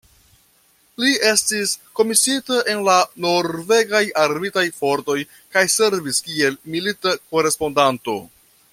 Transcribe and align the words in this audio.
Li 1.01 1.09
estis 1.31 1.73
komisiita 1.99 2.57
en 2.73 2.81
la 2.87 2.95
norvegaj 3.27 4.03
Armitaj 4.25 4.65
Fortoj 4.81 5.19
kaj 5.57 5.67
servis 5.77 6.27
kiel 6.31 6.61
milita 6.77 7.17
korespondanto. 7.35 8.21